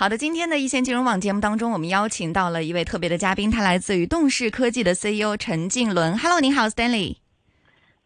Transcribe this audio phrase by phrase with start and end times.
[0.00, 6.16] 好的，今天的一线金融网节目当中，我们邀请到了一位特别的嘉宾，他来自于动视科技的 CEO 陈静伦。
[6.16, 7.16] Hello，你好，Stanley。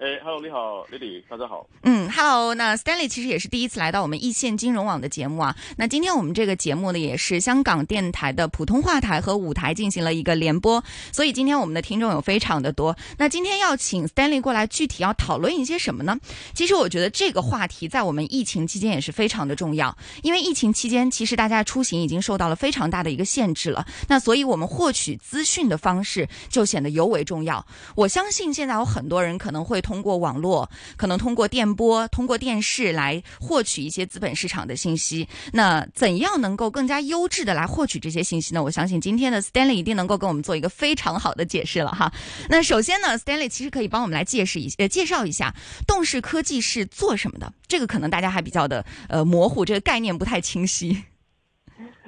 [0.03, 1.65] 哎，Hello，你好，Lily，大家好。
[1.85, 5.57] 嗯，Hello，那 Stanley 其实也是第一次来到我们易线金融网的节目啊。
[5.77, 12.97] 那今天我们这个节目呢，也是香港电台的普通话台和舞台进行了一个联播，所以今天我们的听众有非常的多。
[13.17, 16.19] 那今天要请 Stanley 过来，具体要讨论一些什么呢？
[16.53, 23.87] 其实我觉得这个话题在我们疫情期间也是非常的重要，因为疫情期间其实大家出行已经受到了非常大的一个限制了。
[24.09, 27.65] 那所以我们获取资讯的方式就显得尤为重要。
[27.95, 30.67] 我相信现在有很多人可能会通通过网络。
[30.97, 35.29] 可能通过电波、通过电视来获取一些资本市场的信息。
[35.53, 38.63] 那怎样能够更加优质的来获取这些信息呢？
[38.63, 42.11] 我相信今天的 Stanley 一定能够跟我们做一个非常好的解释了哈。
[42.49, 45.55] 那首先呢，Stanley 其实可以帮我们来介绍一呃介绍一下
[45.87, 47.53] 动视科技是做什么的。
[47.69, 51.05] 这个可能大家还比较的呃模糊，这个概念不太清晰。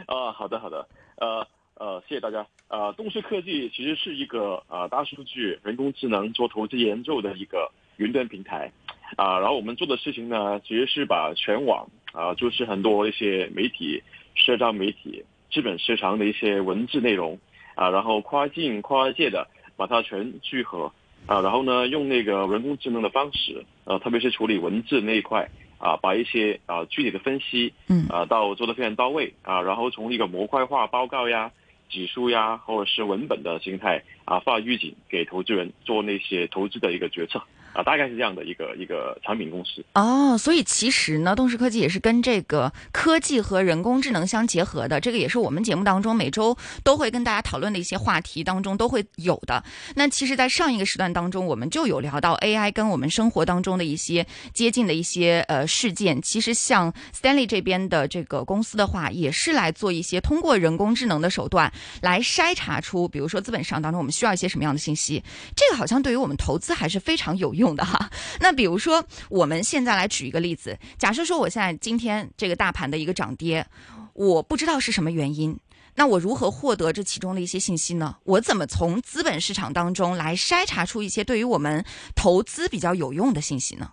[0.06, 2.47] 啊，好的好的，呃呃，谢谢大家。
[2.69, 7.70] 呃，动视科技其实是一个呃大数据、人工智能做投资研究的一个。
[7.97, 8.72] 云端平台，
[9.16, 14.03] 啊，然后我们做的事情呢，其实是把全网啊，就是很多一些媒体、
[14.34, 17.39] 社交媒体、资本市场的一些文字内容
[17.77, 20.92] 啊，然后跨境跨界的把它全聚合
[21.28, 31.53] 啊，然后呢，用那个人工智能的方式，呃，特别是处理文字那一块啊，把一些啊具体的分析，嗯，啊，到做的非常到位啊，然后从一个模块化报告呀、
[31.95, 37.41] 指数呀，或者是文本的形态啊，发预警给投资人做那些投资的一个决策。
[37.75, 49.62] 啊，大概是这样的一个一个产品公司哦，所以其实呢，动视科技也是跟这个科技和人工智能相结合的，这个也是我们节目当中每周都会跟大家讨论的一些话题当中都会有的。
[49.97, 56.22] 那其实，在上一个时段当中，我们就有聊到 AI 跟我们生活当中的一些接近的一些呃事件。
[56.22, 65.20] 其实，像 Stanley 这边的这个公司的话，也是来做一些通过人工智能的手段来筛查出，比如说资本市场当中我们需要一些什么样的信息。
[65.56, 67.63] 这个好像对于我们投资还是非常有用。
[67.64, 68.10] 用的哈，
[68.41, 73.66] 那比如说，我们现在来举一个例子，假设说我现在今天这个大盘的一个涨跌，
[74.12, 75.58] 我不知道是什么原因，
[75.97, 78.16] 那我如何获得这其中的一些信息呢？
[78.25, 81.82] 我怎么从资本市场当中来筛查出一些对于我们
[82.14, 83.92] 投资比较有用的信息呢？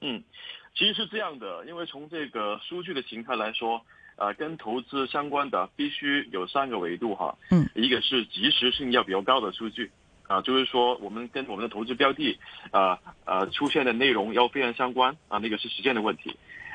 [0.00, 0.22] 嗯，
[0.76, 3.84] 其实是这样的，因为从这个数据的形态来说，
[4.16, 9.90] 呃，跟投资相关的必须有三个维度哈，嗯，一个是及时性要比较高的数据。
[10.32, 12.38] 啊，就是说我们跟我们的投资标的，
[12.70, 16.34] 啊呃出现的内容要非常相关啊，那个是时间的问题，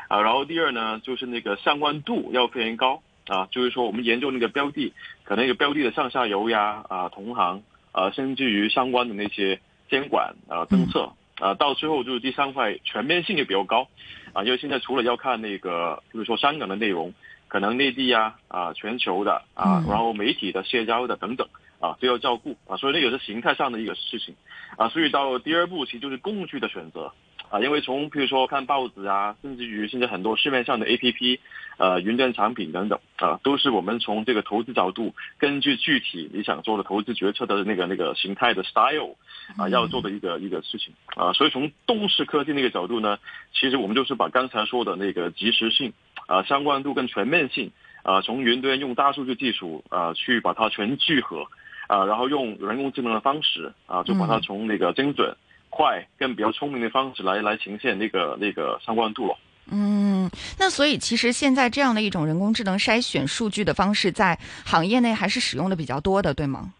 [0.09, 7.63] 啊，然后第二呢，就是那个相关度要非常高啊，就是说我们研究那个标的，可能一个标的的上下游呀，啊同行
[7.93, 13.87] 啊，甚至于相关的那些监管啊政策啊，到最后就是第三块全面性也比较高
[14.33, 17.11] 啊，因为现在除了要看那个，比如说香港的内容，
[17.47, 21.47] 可能内地呀啊全球的啊，然后媒体的社交的等等。
[21.79, 24.35] 啊，都要照顾啊，所以那个是形态上的一个事情，
[24.77, 27.11] 啊，所以到第二步其实就是工具的选择，
[27.49, 31.39] 啊，因为从比如说看报纸啊，甚至于现在很多市面上的 A P P，
[31.77, 39.15] 呃，云端产品等等，啊，都是我们从这个投资角度，根据具体你想做的投资决策的那个那个形态的 style，
[39.57, 43.19] 啊，要做的一个一个事情，啊，所以从动视科技那个角度呢，
[43.53, 45.93] 其实我们就是把刚才说的那个及时性，
[46.25, 47.71] 啊，相关度跟全面性，
[48.01, 51.45] 啊，从云端用大数据技术，啊，去把它全聚合。
[51.87, 55.35] 啊，然后用人工智能的方式啊，就把它从那个精准、
[55.69, 59.37] 快、更比较聪明的方式来来呈现那个那个相关度了。
[59.69, 66.73] 嗯，那所以其实现在这样的一种人工智能筛选数据的方式，在行业内还是使用的比较多的，对吗？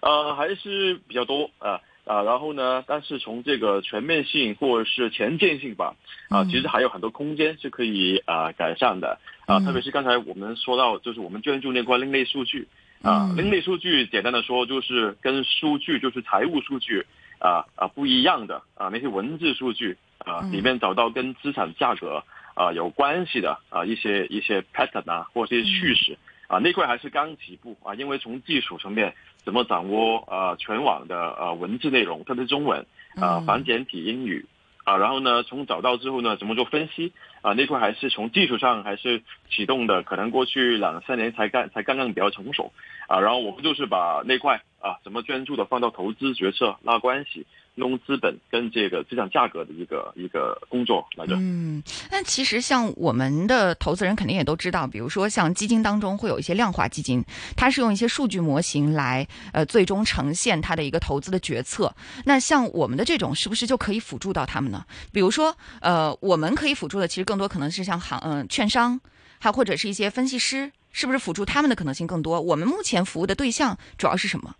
[0.00, 5.94] 呃，还是比较多啊啊，然后呢，但是从这个全面性或者是前进性吧，
[6.28, 12.68] 啊，其实还有很多空间是可以啊改善的啊，特别是刚才我们说到，就是我们专注那块另类数据。
[13.06, 17.06] 啊，另类数据简单的说就是跟数据就是财务数据
[17.38, 22.22] 啊啊不一样的啊那些文字数据啊里面找到跟资产价格
[22.54, 26.18] 啊有关系的啊一些一些 pattern 啊或者一些叙事
[26.48, 29.14] 啊那块还是刚起步啊因为从技术层面
[29.44, 32.84] 怎么掌握啊全网的啊文字内容特别是中文
[33.20, 34.44] 啊繁简体英语。
[34.86, 37.12] 啊，然后呢，从找到之后呢，怎么做分析？
[37.42, 42.72] 啊，那块还是从技术上还是启动的，可能过去两三年才刚才刚刚比较成熟。
[43.08, 47.46] 啊，然后我们就是把那块啊，怎么专注的放到投资决策拉关系。
[47.76, 51.36] 用资本跟这个资产价格的一个一个工作来着。
[51.38, 57.24] 嗯，那其实像我们的投资人肯定也都知道，比如说像基金当中会有一些量化基金，
[57.56, 61.94] 它是用一些数据模型来呃最终呈现它的一个投资的决策。
[62.24, 64.84] 那像我们的这种是不是就可以辅助到他们呢？
[65.12, 69.00] 比如说呃，我们可以辅助的其实更多可能是像行嗯券商。
[69.38, 72.40] 还或者是一些分析师，是不是辅助他们的可能性更多？
[72.40, 74.56] 我们目前服务的对象主要是什么？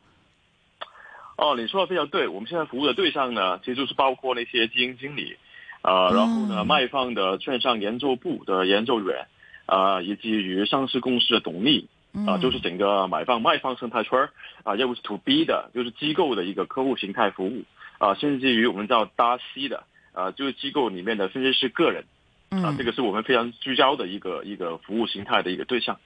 [1.37, 2.29] 哦，你说的非常对。
[2.29, 5.37] 我们现在服务的对象呢，其实就是包括那些基金经理，
[5.83, 9.27] 呃，然后呢，卖方的券商研究部的研究员，
[9.67, 11.89] 啊，以及于上市公司的董秘，
[12.27, 14.31] 啊，就是整个买方卖方生态圈儿，
[14.65, 17.65] 啊，要不是 to B 的，就是机构的一个客户形态服务，
[17.99, 22.05] 啊，甚至于我们叫搭 C 的，啊，就是机构里面的分析师个人。
[22.49, 25.99] 啊，这个是我们非常聚焦的一个一个服务形态的一个对象，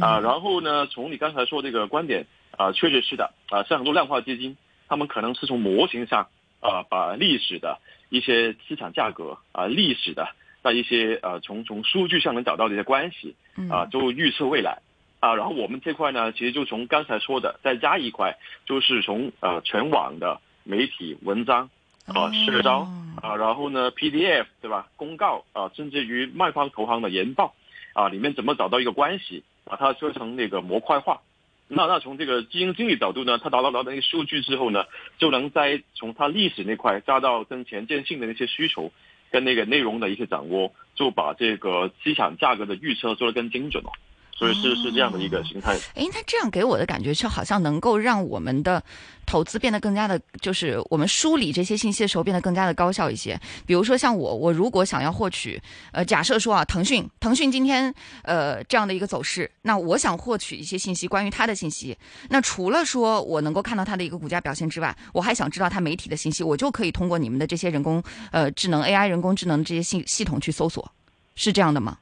[0.00, 2.24] 啊，然后呢，从你刚才说这个观点，
[2.56, 4.56] 啊，确实是的，啊，像很多量化基金，
[4.88, 6.28] 他们可能是从模型上，
[6.60, 10.28] 啊，把历史的一些资产价格，啊，历史的
[10.62, 13.36] 那一些呃，从从数据上能找到的一些关系，
[13.70, 14.80] 啊，就预测未来，
[15.20, 18.36] 啊，然后我们这块呢，其实就从刚才说的再加一块，
[18.66, 21.70] 就是从呃全网的媒体文章。
[22.08, 22.88] 啊，社交
[23.20, 24.88] 啊，然后呢，PDF 对吧？
[24.96, 27.54] 公告啊，甚至于卖方投行的研报
[27.92, 31.20] 啊，里面怎么找到一个关系，把它做成那个模块化？
[31.68, 34.86] 那那从这个基金经理角度呢，他达到到那个数据之后呢，
[35.18, 38.90] 就能在从他历史那块加到跟前瞻性的那些需求，
[39.30, 43.90] 跟那个内容的一些掌握，就把这个资产价格的预测做得更精准了。
[44.38, 45.76] 所以是是这样的一个形态。
[45.96, 48.80] 哎，那这样给我的感觉就好像能够让我们的
[49.26, 53.38] 投资变得更加的，就是我们梳理这些信息的时候变得更加的高效一些。
[53.66, 57.92] 比如说像我，我如果想要获取，呃，假设说啊，腾讯，腾讯今天
[58.22, 61.98] 呃这样的一个走势，那我想获取一些信息关于它的信息。
[62.28, 68.00] 那除了说我能够看到它的一个股价表现之外，我还想知道它媒体的信息，我就可以通过你们的这些人工
[68.30, 70.88] 呃智能 AI 人工智能这些系系统去搜索，
[71.34, 71.98] 是这样的吗？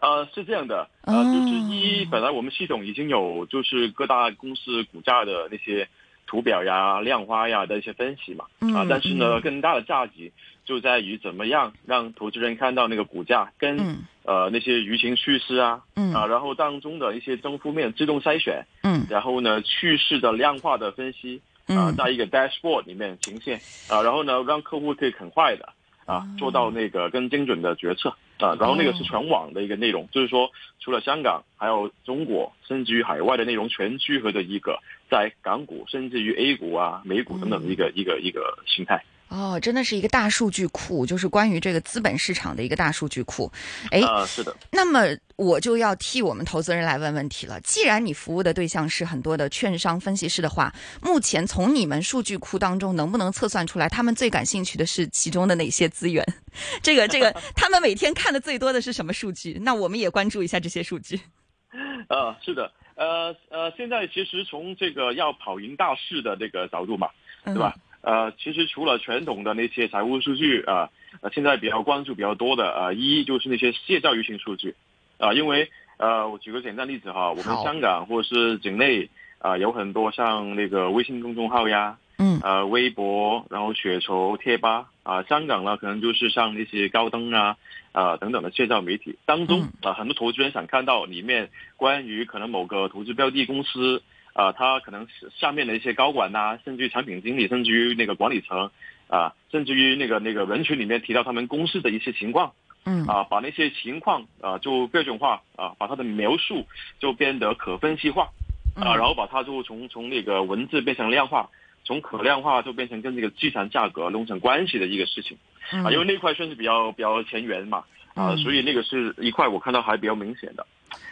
[0.00, 5.88] 呃，是这样的，呃，就是一本来我们系统已经有就是各大公司股价的那些
[6.26, 10.30] 图表呀、量化呀的一些分析嘛，啊，但是呢，更大的价值
[10.64, 13.76] 就在于怎么样让投资人看到那个股价跟
[14.24, 15.82] 呃那些舆情趋势啊，
[16.14, 25.72] 啊，然后当中的一些正负面自动筛选，嗯，然后呢趋势的量化的分析啊，在一个 dashboard 里面呈现啊，然后呢让客户可以很快的
[26.04, 28.14] 啊做到那个更精准的决策。
[28.38, 30.50] 啊，然后那个是全网的一个内容，就是说
[30.80, 34.78] 除了香港，还有中国，甚至于海外的内容全聚合的一个
[35.10, 39.04] 在港股，甚至于 A 股啊、美股等等的一个一个一个形态。
[39.28, 43.50] 哦，真的是一个大数据库，就是关于这个资本市场的一个大数据库。
[43.90, 44.56] 哎，是的。
[44.72, 45.02] 那么
[45.36, 47.60] 我就要替我们投资人来问问题了。
[47.60, 50.72] 既然你服务的对象是很多的券商分析师的话，
[51.02, 56.24] 目前从你们数据库当中能不能测算出来，他们最感兴趣的是其中的哪些资源？
[56.82, 59.58] 这个这个， 他们每天看的最多的是什么数据？
[59.62, 61.20] 那我们也关注一下这些数据。
[62.08, 67.10] 啊，是的，呃呃，现在其实从这个要跑赢大势的这个角度嘛，
[67.44, 67.76] 对吧？
[68.08, 70.88] 呃，其实除了传统的那些财务数据啊，
[71.20, 74.74] 呃，现在比较关注比较多的啊，一就是那些谢兆舆情数据，
[75.18, 79.10] 啊，因为呃，我举个简单例子哈，我们香港或者是境内
[79.40, 87.58] 啊，有很多像那个微信公众号呀，嗯，呃，微博，然后雪球贴吧啊，香港呢可能就是像那些高登啊，
[87.92, 94.02] 啊等等的介绍媒体当中啊，很多投资人想看到里面关于可能某个投资标的公司。
[94.38, 98.70] 啊，他可能是下面的一些高管呐，甚至于产品经理，甚至于那个管理层，
[99.08, 102.52] 啊，甚至于那个那个人群里面提到他们公司的一些情况，
[102.84, 106.64] 嗯，啊，把那些情况啊就标准化，啊，把它的描述
[107.00, 108.28] 就变得可分析化，
[108.76, 111.50] 啊，然后把它就从从那个文字变成量化，
[111.82, 115.36] 从可量化就变成跟这个资产价格弄成关系的一个事情，
[115.84, 117.82] 啊，因为那块算是比较比较前沿嘛，
[118.14, 120.64] 啊，所以那个是一块我看到还比较明显的。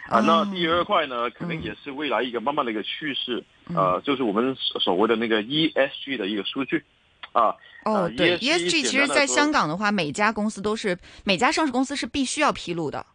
[0.09, 3.43] 啊，那第二块呢，肯定也是未来一个慢慢的一个趋势，
[3.75, 6.81] 呃，就是我们所谓的那个 ESG 的一个数据，
[7.33, 7.53] 啊，
[7.83, 13.05] 哦，对，ESG 其实在香港的话，每家公司都是每家上市公司是必须要披露的，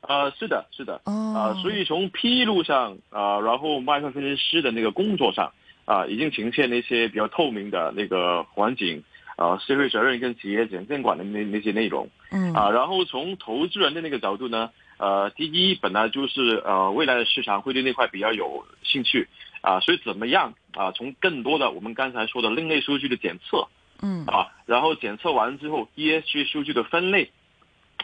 [0.00, 5.52] 呃，是的，是的，啊，所以从披露上啊，然后麦克分析师的那个工作上
[5.84, 9.04] 啊，已经呈现那些比较透明的那个环境
[9.36, 14.70] 啊，社会责任跟企业监管的那那些内容，嗯，啊，然后从投资人的那个角度呢。
[14.98, 19.28] 呃，第一本来就是呃，未来的市场会对那块比较有兴趣
[19.60, 20.92] 啊，所以怎么样啊？
[20.92, 23.68] 从更多的我们刚才说的另类数据的检测，
[24.02, 27.30] 嗯啊，然后检测完之后，ESG 数据的分类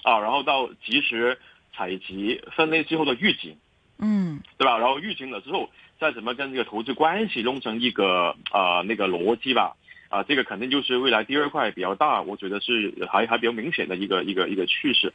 [0.02, 1.38] 啊，然后到及时
[1.74, 3.56] 采集分类之后的预警，
[3.98, 4.78] 嗯，对吧？
[4.78, 9.76] 然后预警了之后，再怎么跟这个投资关系弄成一个啊那个逻辑吧。
[10.08, 15.10] 啊，这个肯定就是未来第二块比较大，我觉得是还还比较明显的一个一个一个趋势，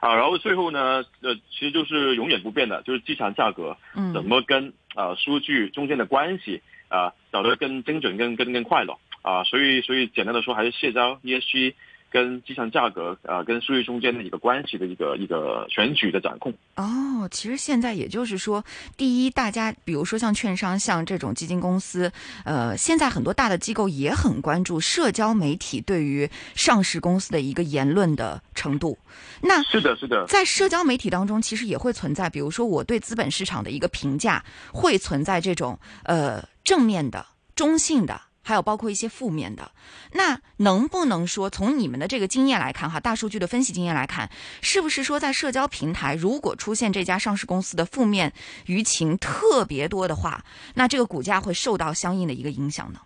[0.00, 8.98] 啊，然后最后呢，呃，其实就是永远不变的，就是机场价格，嗯，怎么跟啊数据中间的关系啊找得更精准、更更更快乐。
[9.22, 11.74] 啊，所以所以简单的说，还是社交 ESG
[12.10, 16.52] 跟机场价格啊跟数据中间的一个关系的一个一个选举的掌控。
[16.76, 18.64] 哦，其实现在也就是说，
[18.96, 22.10] 第一，大家比如说像券商、像这种基金公司，
[22.44, 28.98] 呃，现在很多大的机构也很关注社交媒体对于上市公司的一个言论的程度。
[29.42, 37.24] 那是的，是的，在社交媒体当中，其实也会存在，比如说我对资本市场的一个评价，会存在这种呃正面的、
[37.54, 38.20] 中性的。
[38.42, 39.70] 还有包括一些负面的，
[40.14, 44.30] 那能不能说从你们的这个经验来看，哈，大数据的分析经验来看，
[44.62, 48.32] 是不是说在社交平台如果出现这家上市公司的负面
[48.66, 50.44] 舆情特别多的话，
[50.74, 53.00] 那这个股价会受到相应的一个影响呢？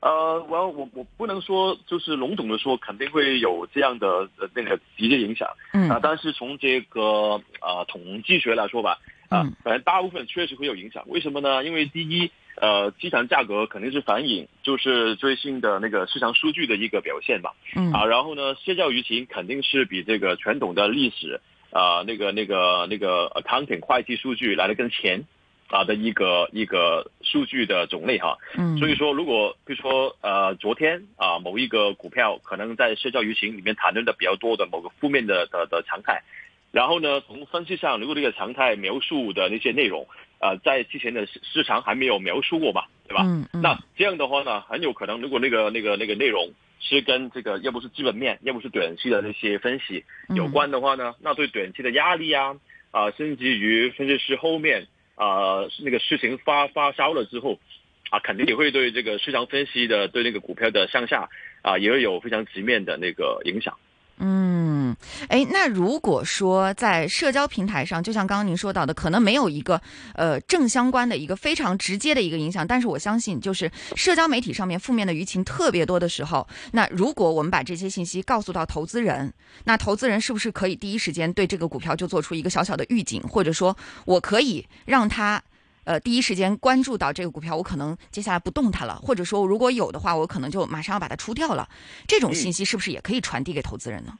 [0.00, 7.00] 呃，我我我不能说就是笼统的说肯定会有这样的呃那个直接影响，嗯啊，但是从这个
[7.60, 11.02] 呃统计学来说吧，啊，反正大部分确实会有影响。
[11.08, 11.64] 为什么呢？
[11.64, 12.30] 因为第一。
[12.56, 17.52] 呃，机场价格肯定是反映就是最新的那个市场数据的一个表现吧。
[17.74, 25.24] 嗯啊，然后呢，社交舆情肯定是比这个传统的历史啊那个那个那个 accounting 会计数据来的更前
[25.68, 28.38] 啊的一个一个数据的种类哈。
[28.56, 36.22] 嗯，所以说，如果比如说呃昨天啊某一个股票可能在社交舆情里面谈论的比较多的某个负面的的的常态，
[36.74, 40.06] 然后呢从分析上如果这个常态描述的那些内容。
[40.40, 43.22] 呃，在之前的市市场还没有描述过嘛，对吧？
[43.24, 43.62] 嗯嗯。
[43.62, 50.04] 那这样的话呢，很有可能，如果那个那个那个内容是跟这个要不是基本面，要不是短期的那些分析
[50.36, 52.56] 有关的话呢，那对短期的压力啊，
[52.90, 57.58] 啊，甚至于分析师后面啊那个事情发发烧了之后，
[58.10, 61.30] 啊，肯定也会对这个市场分析的对那个股票的向下
[61.62, 63.78] 啊，也会有非常直面的那个影响。
[64.18, 64.53] 嗯，
[65.28, 69.80] 哎，那如果说在社交平台上，就像刚刚您说到的，可能没有一个
[70.14, 79.32] 呃正相关的一个非常直接的一个影响，但是我相信，就是社交媒体上面负面的舆情特别多的时候，那如果我们把这些信息告诉到投资人，
[79.64, 85.42] 那投资人是不是可以第一时间对这个股票就做出一个小小的预警，或者说我可以让他
[85.84, 91.68] 呃第一时间关注到这个股票，我可能接下来不动它了，或者说如果有的话，我可能就马上要把它出掉了，
[92.06, 94.14] 这种信息是不是也可以传递给投资人呢？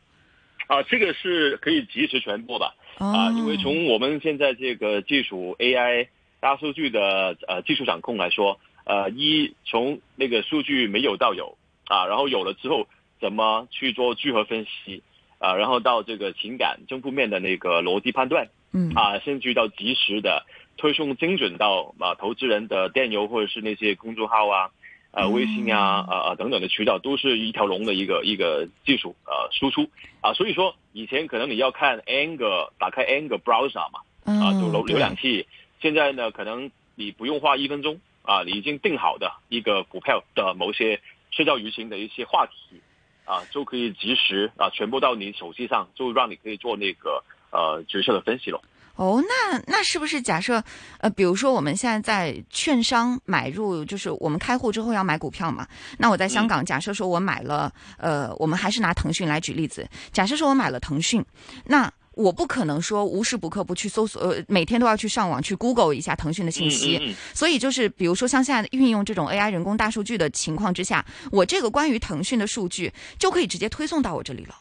[0.67, 6.09] 啊，这个是可以及时传播的啊，因为从我们现在这个技术 AI
[6.41, 11.57] 大数据的呃技术掌控来说，呃，一从那个数据没有到有
[11.87, 12.87] 啊，然后有了之后
[13.21, 15.03] 怎么去做聚合分析
[15.39, 20.45] 啊，然后到这个情感正负面的那个逻辑判断，嗯啊，甚至到及时的
[20.77, 24.71] 推送精准到啊投资人的电邮或者是那些公众号啊。
[25.17, 29.89] 呃，微信啊，啊啊等等的渠道都是一条龙的一个一个技术呃输出。
[30.21, 35.47] 啊，所以说以前可能你要看 N 个打开 N 个 browser 嘛，啊，就浏浏览器，
[35.81, 42.81] 现在呢可能你不用花一分钟啊，你已经定好的一个股票的某些社交舆情的一些话题
[43.25, 48.61] 啊，就可以及时啊传播到你手机上，就让你可以做那个呃决策的分析了。
[48.97, 50.63] 哦，那那是不是假设，
[50.99, 55.67] 呃，比如说我们现在在券商买入，就是我们开户之后要买股票嘛？
[55.99, 61.25] 那我在香港，假设说我买了，呃，我们还是拿腾讯来举例子，假设说我买了腾讯，
[61.65, 67.17] 那我不可能说无时不刻不去搜索，呃，每天都要去上网去 Google 一下腾讯的信息。
[67.35, 74.55] 所以就是，比如说像现在运用这种 AI 人工大数据的情况之下，我这个关于腾讯的数据就可以直接推送到我这里了。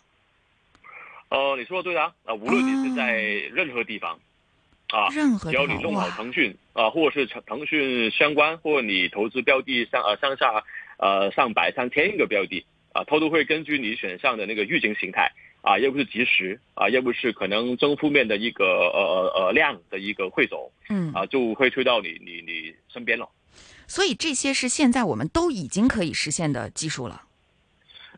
[1.33, 3.17] 呃，你说的对啊，啊，无论你是在
[3.55, 4.19] 任何地方，
[4.89, 10.63] 啊，只要你弄好腾讯啊，或者是腾腾讯相关，或者你投资标的上呃上下
[10.99, 12.63] 呃上百上千个标的
[12.93, 15.31] 啊，它都会根据你选项的那个预警形态
[15.63, 23.27] 啊，要不是及时啊，要不是可能正负面的一个呃呃量的一个汇总，嗯啊，就会推到你你你身边了。
[23.87, 27.23] 所以这些是现在我们都已经可以实现的技术了。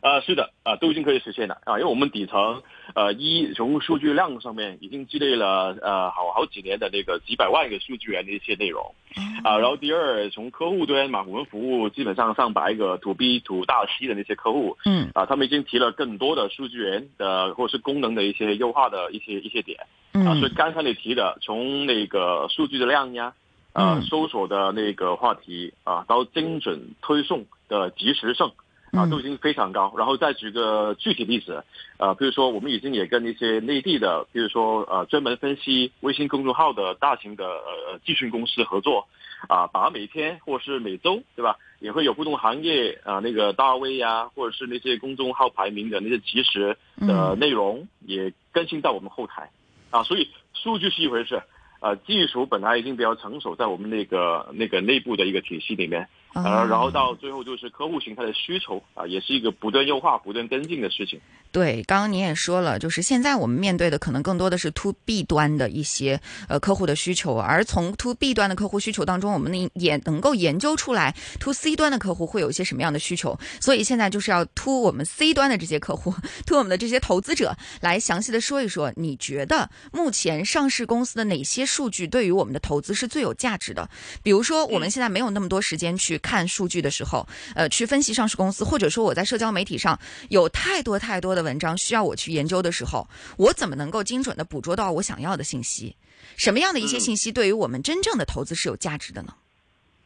[0.06, 2.62] 啊，是的，啊，都已经可以实现了啊，因为我们底层，
[2.94, 8.94] 呃，一从数据量上面已经积累了呃好好几年的那个几百万个数据源的一些内容，
[9.42, 23.32] 啊，然后第二从客户端嘛，我们服务基本上上百个 to B to 大 C 的那些客户，嗯，啊，他们已经提了更多的数据源的或者是功能的一些优化的一些一些点，啊，所以刚才你提的从那个数据的量呀，
[23.72, 28.52] 啊，搜索的那个话题啊，到精准推送的及时性。
[28.92, 29.92] 啊，都已经非常高。
[29.96, 31.64] 然后再举个具体例子，
[31.98, 39.08] 呃，比如说我们已经也跟一些内地的，比如说呃专门分析微信公众号的大型的呃咨询公司合作，
[39.48, 49.50] 啊，把每天或是每周，对吧，也会有不同行业啊那个大 V 呀，或者是那些公众号排名的那些及时的内容也更新到我们后台，
[49.90, 51.42] 啊，所以数据是一回事，
[51.80, 56.08] 呃，技术本来已经比较成熟，在我们那个那个内部的一个体系里面。
[56.44, 61.20] 呃，然后到最后就是客户形态的需求啊，也是一个不断优化、不断跟进的事情。
[61.50, 73.38] 对，刚刚您也说了，就是现在我们面对的可能更多的是 to B 端的一些呃客户的需求，而从 to B 端的客户需求当中，我们呢也能够研究出来 to C 端的客户会有一些什么样的需求。
[73.60, 76.12] 所以现在就是要 to 我们 C 端的这些客户
[76.44, 83.88] ，to 我们的这些投资者来详细的说一说，你觉得目前上市公司的哪些数据对于我们的投资是最有价值的？
[84.22, 89.96] 比如说我们现在没有那么多时间去看数据的时候，呃，去分析上市公司，或者说我在社交媒体上
[90.28, 93.06] 有太多太多的文章需要我去研究的时候，
[93.38, 95.94] 我怎么能够精准的捕捉到我想要的信息？
[96.36, 99.32] 什么样的一些信息对于我们真正的投资是有价值的呢？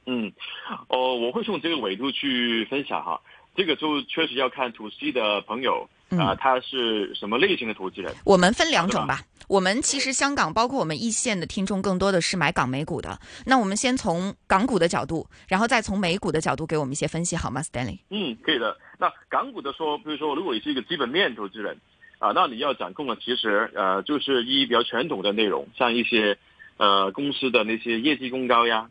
[0.07, 0.31] 嗯，
[0.89, 3.21] 哦，我会从这个维度去分享哈，
[3.57, 8.13] 这个就确实要看 to C 的朋友啊，他是什么类型的投资人。
[8.25, 9.21] 我们分两种吧。
[9.49, 13.19] 我们其实香港包括我们一线的听众更多的是买港美股的。
[13.45, 17.99] 那我们先从港股的角度，然后再从美股的角度给我们一些分析好吗，Stanley？
[18.11, 18.77] 嗯，可以的。
[18.99, 21.77] 那港股的说，比如说如果你是一个基本面投资人
[22.19, 26.39] 啊，那你要掌控的其实呃就是一比较传统的内容，像一些
[26.77, 28.89] 呃公司的那些业绩公告呀。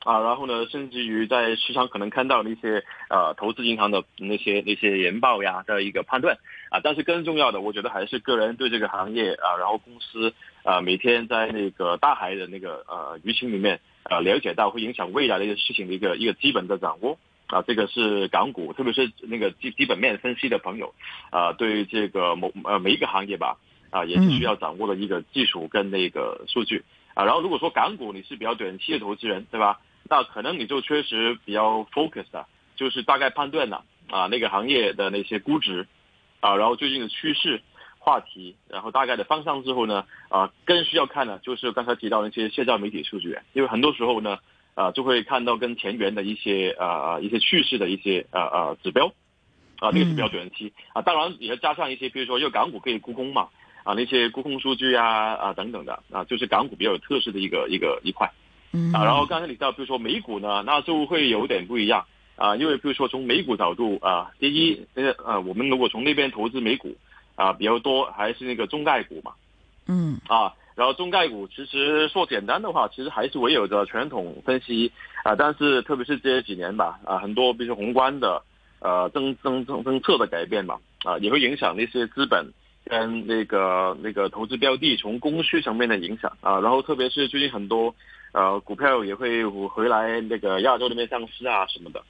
[0.00, 6.38] 啊，然后呢，甚至于在市场可能看到的一些呃投资银行的那些那些研报呀的一个判断
[6.70, 10.32] 啊，但是更重要的，我觉得还是个人对这个行业啊，然后公司
[10.64, 17.18] 啊每天在那个大海的那个呃舆情里面呃了解到会影响未来的一个事情的一个一个基本的掌握。
[17.48, 20.92] 啊，这个是港股，特别是那个基基本面分析的朋友
[21.30, 23.56] 啊，对这个某呃每一个行业吧
[23.90, 26.82] 啊，也是需要掌握的一个技术跟那个数据。
[27.14, 29.78] 啊，然后如果说港股你是比较短期的投资人，对吧？
[30.10, 35.86] 那可能你就确实比较 focus 的，就是大概判断了啊那个行业的那些估值，
[36.40, 37.60] 啊然后最近的趋势
[37.98, 44.38] 话题，然后大概的方向之后呢，啊更需要看的就是刚才提到那些社交媒体数据，因为很多时候呢，
[44.74, 49.06] 啊就会看到跟前沿的一些啊一些趋势的一些啊啊指标，
[49.80, 53.48] 啊那个是比较短期啊，当然也要加上一些，比如说因为港股可以沽空嘛，
[53.82, 58.30] 啊那些沽空数据啊啊等等的啊，就是港股比较有特色的一个一个一块。
[58.92, 62.04] 啊，然后刚才你知道，比如说美股呢，那就会有点不一样
[62.36, 66.94] 啊，因为比如说从美股角度啊，第一，那个呃，我们如果从那边投资美股
[67.34, 69.32] 啊比较多，还是那个中概股嘛，
[69.88, 74.92] 嗯，啊，然后中概股其实说简单的话，其实还是唯有着传统分析
[75.24, 78.42] 啊，但是特别是这几年吧，啊，很多比如说宏观的
[78.80, 82.52] 呃政政政政策的改变嘛，啊，也会影响那些资本
[82.84, 87.94] 跟那个那个投资标的从供需层面的影响啊，然后特别是最近很多。
[88.36, 92.04] 呃，股票也会回来那个亚洲那边上市啊什么的，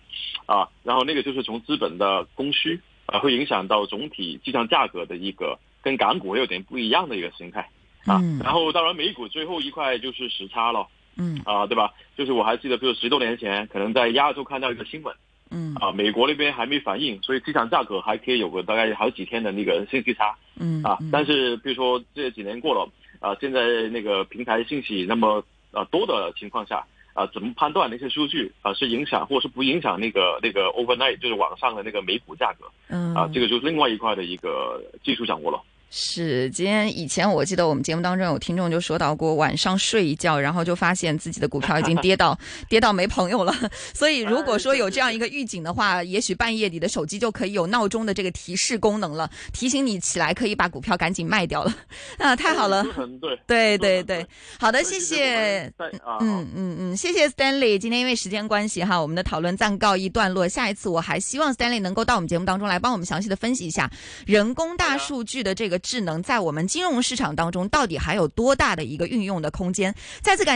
[0.44, 7.70] 啊，然后那个就是从资本的供需啊，会影响到总体计算价格的一个跟港股有点不一样的一个形态。
[8.06, 8.20] 啊。
[8.42, 11.94] 然后当然美股最后一块就是时差了，嗯，啊，对吧？
[12.16, 15.14] 就是我还记得，比如十多年前可能在亚洲看到一个新闻，
[15.52, 25.40] 嗯，啊，美国那边还没反应，所以机场价格还可以有个大概好几天的那个 信息差，嗯，啊，但是比如说这几年过了，啊，现在那个平台信息那么。
[25.76, 32.64] 啊，多的情况下，啊，怎么判断那些数据啊是影响或是不影响那个那个 overnight 就是网上的那个美股价格？
[32.88, 35.60] 嗯，啊，这个就是另外一块的一个技术掌握了。
[35.98, 43.54] 是，今天以前我记得我们节目当中有听众就说到过，晚上睡一觉，然后就发现自己的股票已经跌到 跌到没朋友了。
[43.94, 51.74] 所以如果说有这样一个预警的话，也许半夜你的手机就可以有闹钟的这个提示功能了，提醒你起来可以把股票赶紧卖掉了。
[52.18, 52.84] 啊，太好了，
[53.46, 54.26] 对对对，
[54.60, 55.72] 好的，谢谢。
[56.20, 57.78] 嗯嗯嗯，谢谢 Stanley。
[57.78, 60.46] 今天因为时间关系哈，我们的讨论暂告一段落。
[60.46, 63.90] 下一次我还希望 Stanley 能够到我们节目当中来帮我们详细的分析一下
[64.26, 65.80] 人工大数据的这个。
[65.86, 69.94] 智能在我们金融市场当中到底还有多大的一个运用的空间？
[70.20, 70.44] 再次感。